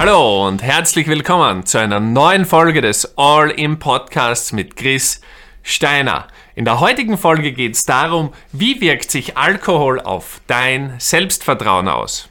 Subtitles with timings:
[0.00, 5.20] Hallo und herzlich willkommen zu einer neuen Folge des All-In Podcasts mit Chris
[5.62, 6.26] Steiner.
[6.54, 12.30] In der heutigen Folge geht es darum, wie wirkt sich Alkohol auf dein Selbstvertrauen aus.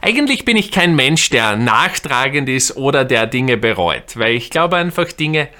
[0.00, 4.76] Eigentlich bin ich kein Mensch, der nachtragend ist oder der Dinge bereut, weil ich glaube
[4.76, 5.50] einfach, Dinge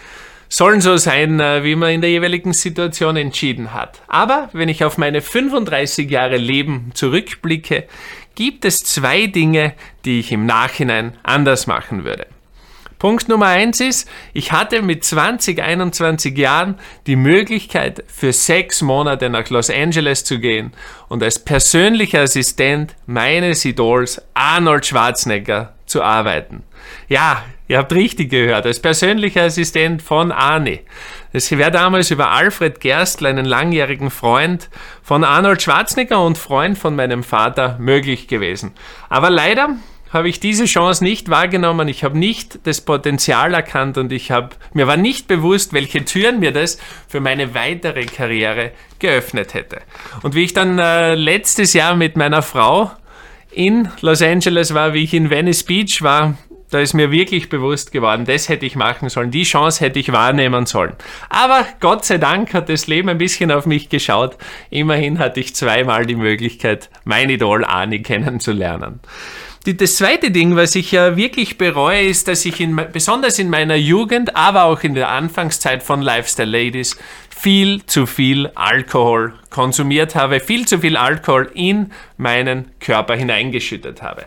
[0.48, 4.00] sollen so sein, äh, wie man in der jeweiligen Situation entschieden hat.
[4.07, 7.89] Aber wenn ich auf meine 35 Jahre Leben zurückblicke,
[8.34, 9.74] gibt es zwei Dinge,
[10.05, 12.27] die ich im Nachhinein anders machen würde.
[12.98, 19.28] Punkt Nummer eins ist, ich hatte mit 20, 21 Jahren die Möglichkeit, für sechs Monate
[19.28, 20.73] nach Los Angeles zu gehen
[21.09, 26.65] und als persönlicher Assistent meines Idols Arnold Schwarzenegger zu arbeiten.
[27.09, 30.80] Ja, ihr habt richtig gehört, als persönlicher Assistent von Arne.
[31.33, 34.70] Das wäre damals über Alfred Gerstl, einen langjährigen Freund
[35.05, 38.73] von Arnold Schwarzenegger und Freund von meinem Vater, möglich gewesen.
[39.09, 39.77] Aber leider
[40.11, 41.86] habe ich diese Chance nicht wahrgenommen.
[41.86, 46.41] Ich habe nicht das Potenzial erkannt und ich habe mir war nicht bewusst, welche Türen
[46.41, 49.81] mir das für meine weitere Karriere geöffnet hätte.
[50.23, 52.91] Und wie ich dann äh, letztes Jahr mit meiner Frau
[53.55, 56.36] in Los Angeles war, wie ich in Venice Beach war,
[56.70, 60.11] da ist mir wirklich bewusst geworden, das hätte ich machen sollen, die Chance hätte ich
[60.11, 60.94] wahrnehmen sollen.
[61.28, 64.36] Aber Gott sei Dank hat das Leben ein bisschen auf mich geschaut.
[64.70, 68.98] Immerhin hatte ich zweimal die Möglichkeit, mein Idol Ani kennenzulernen.
[69.67, 73.48] Die, das zweite Ding, was ich ja wirklich bereue, ist, dass ich in, besonders in
[73.48, 76.98] meiner Jugend, aber auch in der Anfangszeit von Lifestyle Ladies
[77.31, 84.27] viel zu viel Alkohol konsumiert habe, viel zu viel Alkohol in meinen Körper hineingeschüttet habe.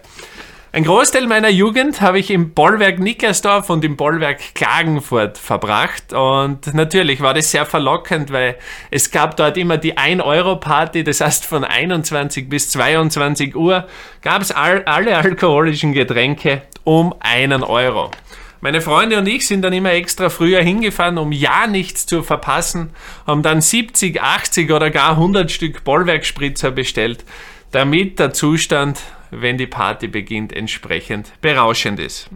[0.74, 6.74] Ein Großteil meiner Jugend habe ich im Bollwerk Nickersdorf und im Bollwerk Klagenfurt verbracht und
[6.74, 8.58] natürlich war das sehr verlockend, weil
[8.92, 13.88] es gab dort immer die 1-Euro-Party, das heißt von 21 bis 22 Uhr
[14.22, 18.12] gab es all, alle alkoholischen Getränke um einen Euro.
[18.60, 22.90] Meine Freunde und ich sind dann immer extra früher hingefahren, um ja nichts zu verpassen,
[23.26, 27.24] haben dann 70, 80 oder gar 100 Stück Bollwerkspritzer bestellt,
[27.72, 29.00] damit der Zustand
[29.32, 32.30] wenn die Party beginnt, entsprechend berauschend ist.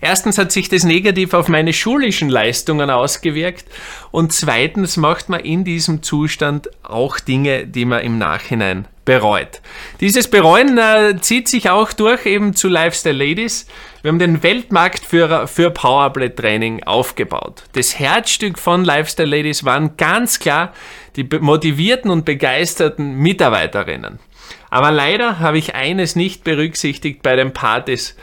[0.00, 3.64] Erstens hat sich das negativ auf meine schulischen Leistungen ausgewirkt
[4.10, 9.60] und zweitens macht man in diesem Zustand auch Dinge, die man im Nachhinein bereut.
[10.00, 13.66] Dieses Bereuen äh, zieht sich auch durch eben zu Lifestyle Ladies.
[14.02, 17.64] Wir haben den Weltmarktführer für Powerplay Training aufgebaut.
[17.72, 20.72] Das Herzstück von Lifestyle Ladies waren ganz klar
[21.16, 24.18] die motivierten und begeisterten Mitarbeiterinnen.
[24.70, 28.16] Aber leider habe ich eines nicht berücksichtigt bei den Partys,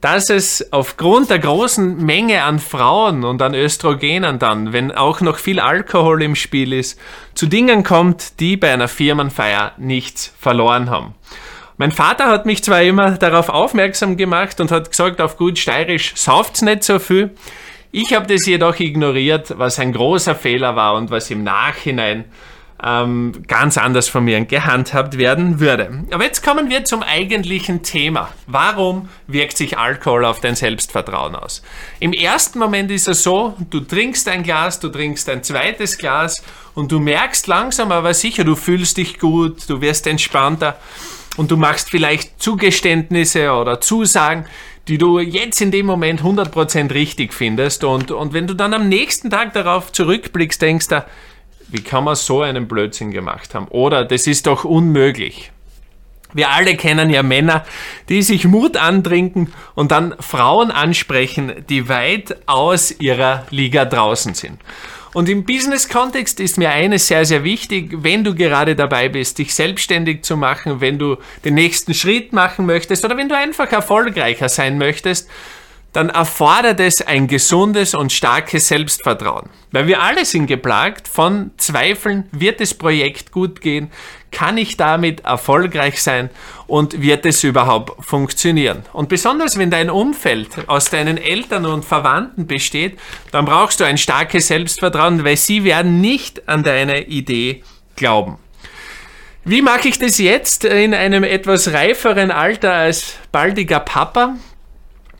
[0.00, 5.38] dass es aufgrund der großen Menge an Frauen und an Östrogenen dann, wenn auch noch
[5.38, 7.00] viel Alkohol im Spiel ist,
[7.34, 11.14] zu Dingen kommt, die bei einer Firmenfeier nichts verloren haben.
[11.78, 16.12] Mein Vater hat mich zwar immer darauf aufmerksam gemacht und hat gesagt, auf gut steirisch
[16.16, 17.30] sauft's nicht so viel.
[17.90, 22.26] Ich habe das jedoch ignoriert, was ein großer Fehler war und was im Nachhinein
[22.82, 26.04] ähm, ganz anders von mir gehandhabt werden würde.
[26.10, 28.28] Aber jetzt kommen wir zum eigentlichen Thema.
[28.46, 31.62] Warum wirkt sich Alkohol auf dein Selbstvertrauen aus?
[31.98, 36.44] Im ersten Moment ist es so, du trinkst ein Glas, du trinkst ein zweites Glas
[36.74, 40.78] und du merkst langsam aber sicher, du fühlst dich gut, du wirst entspannter
[41.36, 44.44] und du machst vielleicht Zugeständnisse oder Zusagen,
[44.88, 48.88] die du jetzt in dem Moment 100% richtig findest und, und wenn du dann am
[48.88, 51.04] nächsten Tag darauf zurückblickst, denkst du,
[51.68, 53.68] wie kann man so einen Blödsinn gemacht haben?
[53.68, 55.52] Oder das ist doch unmöglich.
[56.32, 57.64] Wir alle kennen ja Männer,
[58.08, 64.58] die sich Mut antrinken und dann Frauen ansprechen, die weit aus ihrer Liga draußen sind.
[65.14, 69.54] Und im Business-Kontext ist mir eines sehr, sehr wichtig, wenn du gerade dabei bist, dich
[69.54, 74.48] selbstständig zu machen, wenn du den nächsten Schritt machen möchtest oder wenn du einfach erfolgreicher
[74.48, 75.28] sein möchtest,
[75.92, 79.48] dann erfordert es ein gesundes und starkes Selbstvertrauen.
[79.72, 83.90] Weil wir alle sind geplagt von Zweifeln, wird das Projekt gut gehen,
[84.30, 86.30] kann ich damit erfolgreich sein
[86.66, 88.84] und wird es überhaupt funktionieren.
[88.92, 92.98] Und besonders wenn dein Umfeld aus deinen Eltern und Verwandten besteht,
[93.32, 97.62] dann brauchst du ein starkes Selbstvertrauen, weil sie werden nicht an deine Idee
[97.96, 98.38] glauben.
[99.44, 104.36] Wie mache ich das jetzt in einem etwas reiferen Alter als baldiger Papa?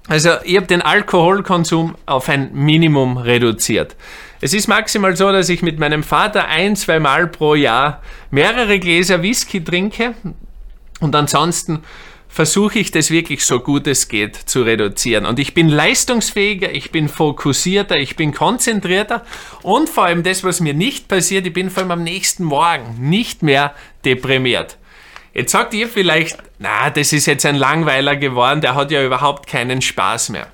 [0.08, 3.94] Also ich habe den Alkoholkonsum auf ein Minimum reduziert.
[4.40, 8.78] Es ist maximal so, dass ich mit meinem Vater ein, zwei Mal pro Jahr mehrere
[8.78, 10.14] Gläser Whisky trinke
[11.00, 11.82] und ansonsten
[12.28, 15.26] versuche ich das wirklich so gut es geht zu reduzieren.
[15.26, 19.24] Und ich bin leistungsfähiger, ich bin fokussierter, ich bin konzentrierter
[19.62, 22.96] und vor allem das, was mir nicht passiert, ich bin vor allem am nächsten Morgen
[22.98, 23.74] nicht mehr
[24.04, 24.78] deprimiert.
[25.34, 29.46] Jetzt sagt ihr vielleicht, na, das ist jetzt ein Langweiler geworden, der hat ja überhaupt
[29.46, 30.48] keinen Spaß mehr.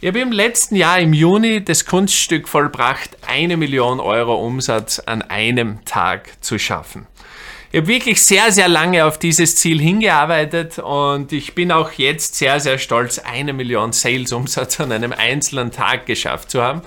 [0.00, 5.22] Ich habe im letzten Jahr im Juni das Kunststück vollbracht, eine Million Euro Umsatz an
[5.22, 7.06] einem Tag zu schaffen.
[7.72, 12.36] Ich habe wirklich sehr, sehr lange auf dieses Ziel hingearbeitet und ich bin auch jetzt
[12.36, 16.82] sehr, sehr stolz, eine Million Sales-Umsatz an einem einzelnen Tag geschafft zu haben.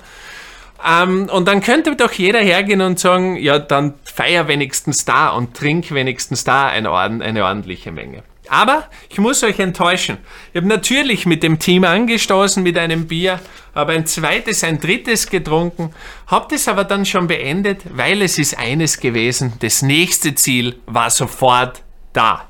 [0.86, 5.54] Ähm, und dann könnte doch jeder hergehen und sagen, ja, dann feier wenigstens da und
[5.54, 8.22] trink wenigstens da eine, eine ordentliche Menge.
[8.48, 10.18] Aber ich muss euch enttäuschen.
[10.52, 13.38] Ich habe natürlich mit dem Team angestoßen mit einem Bier,
[13.76, 15.94] habe ein zweites, ein drittes getrunken,
[16.26, 21.10] habe das aber dann schon beendet, weil es ist eines gewesen, das nächste Ziel war
[21.10, 22.48] sofort da.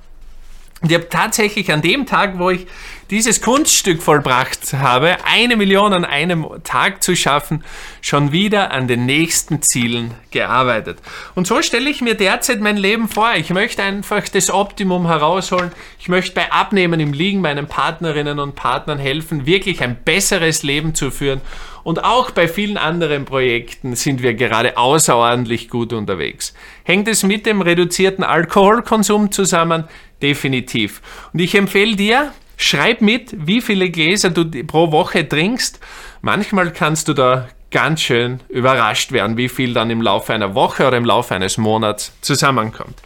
[0.81, 2.67] Und ich habe tatsächlich an dem Tag, wo ich
[3.11, 7.65] dieses Kunststück vollbracht habe, eine Million an einem Tag zu schaffen,
[8.01, 10.99] schon wieder an den nächsten Zielen gearbeitet.
[11.35, 13.33] Und so stelle ich mir derzeit mein Leben vor.
[13.35, 15.73] Ich möchte einfach das Optimum herausholen.
[15.99, 20.95] Ich möchte bei Abnehmen im Liegen meinen Partnerinnen und Partnern helfen, wirklich ein besseres Leben
[20.95, 21.41] zu führen.
[21.83, 26.55] Und auch bei vielen anderen Projekten sind wir gerade außerordentlich gut unterwegs.
[26.85, 29.85] Hängt es mit dem reduzierten Alkoholkonsum zusammen?
[30.23, 31.01] Definitiv.
[31.33, 35.81] Und ich empfehle dir, schreib mit, wie viele Gläser du pro Woche trinkst.
[36.21, 40.87] Manchmal kannst du da ganz schön überrascht werden, wie viel dann im Laufe einer Woche
[40.87, 42.99] oder im Laufe eines Monats zusammenkommt.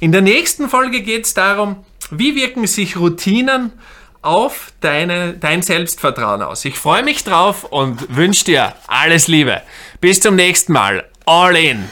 [0.00, 3.72] In der nächsten Folge geht es darum, wie wirken sich Routinen
[4.22, 6.64] auf deine, dein Selbstvertrauen aus.
[6.64, 9.62] Ich freue mich drauf und wünsche dir alles Liebe.
[10.00, 11.04] Bis zum nächsten Mal.
[11.26, 11.88] All in.